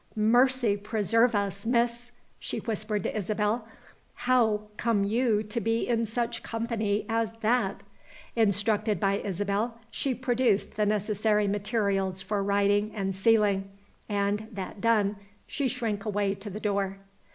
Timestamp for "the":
10.75-10.87, 16.49-16.59